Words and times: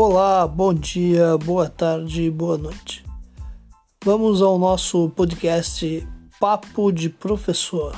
Olá, 0.00 0.46
bom 0.46 0.72
dia, 0.72 1.36
boa 1.38 1.68
tarde, 1.68 2.30
boa 2.30 2.56
noite. 2.56 3.04
Vamos 4.04 4.40
ao 4.40 4.56
nosso 4.56 5.10
podcast 5.10 6.06
Papo 6.38 6.92
de 6.92 7.10
Professor. 7.10 7.96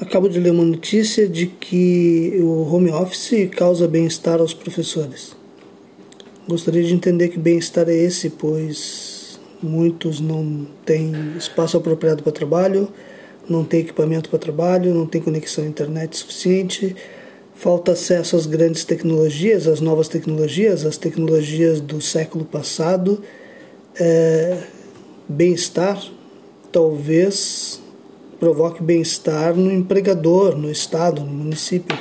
Acabo 0.00 0.28
de 0.28 0.38
ler 0.38 0.52
uma 0.52 0.62
notícia 0.62 1.28
de 1.28 1.48
que 1.48 2.38
o 2.40 2.72
home 2.72 2.92
office 2.92 3.50
causa 3.50 3.88
bem-estar 3.88 4.38
aos 4.38 4.54
professores. 4.54 5.39
Gostaria 6.48 6.82
de 6.82 6.94
entender 6.94 7.28
que 7.28 7.38
bem-estar 7.38 7.88
é 7.88 7.94
esse, 7.94 8.30
pois 8.30 9.38
muitos 9.62 10.20
não 10.20 10.66
têm 10.84 11.12
espaço 11.36 11.76
apropriado 11.76 12.22
para 12.22 12.32
trabalho, 12.32 12.88
não 13.48 13.64
têm 13.64 13.80
equipamento 13.80 14.30
para 14.30 14.38
trabalho, 14.38 14.94
não 14.94 15.06
têm 15.06 15.20
conexão 15.20 15.64
à 15.64 15.66
internet 15.66 16.16
suficiente, 16.16 16.96
falta 17.54 17.92
acesso 17.92 18.36
às 18.36 18.46
grandes 18.46 18.84
tecnologias, 18.84 19.66
às 19.66 19.80
novas 19.80 20.08
tecnologias, 20.08 20.86
às 20.86 20.96
tecnologias 20.96 21.80
do 21.80 22.00
século 22.00 22.44
passado. 22.44 23.22
É, 23.98 24.62
bem-estar 25.28 26.02
talvez 26.72 27.80
provoque 28.38 28.82
bem-estar 28.82 29.54
no 29.54 29.70
empregador, 29.70 30.56
no 30.56 30.70
estado, 30.70 31.20
no 31.20 31.30
município, 31.30 31.96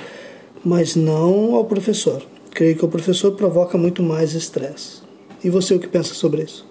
mas 0.64 0.96
não 0.96 1.56
ao 1.56 1.66
professor. 1.66 2.26
Creio 2.52 2.76
que 2.78 2.86
o 2.86 2.90
professor 2.90 3.32
provoca 3.34 3.78
muito 3.78 4.04
mais 4.04 4.34
estresse. 4.34 5.02
E 5.44 5.50
você 5.50 5.74
o 5.74 5.80
que 5.80 5.88
pensa 5.88 6.14
sobre 6.14 6.44
isso? 6.44 6.68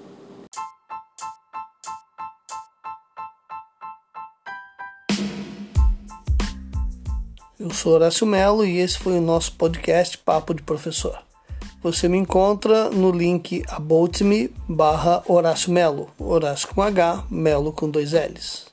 Eu 7.58 7.70
sou 7.70 7.94
Horácio 7.94 8.26
Melo 8.26 8.64
e 8.64 8.78
esse 8.78 8.98
foi 8.98 9.18
o 9.18 9.20
nosso 9.20 9.52
podcast 9.52 10.18
Papo 10.18 10.54
de 10.54 10.62
Professor. 10.62 11.18
Você 11.82 12.08
me 12.08 12.18
encontra 12.18 12.90
no 12.90 13.10
link 13.10 13.62
aboutme 13.68 14.50
barra 14.68 15.22
Horácio 15.26 15.70
Melo, 15.70 16.08
Horácio 16.18 16.68
com 16.68 16.82
H, 16.82 17.24
Melo 17.30 17.72
com 17.72 17.88
dois 17.88 18.12
L's. 18.12 18.66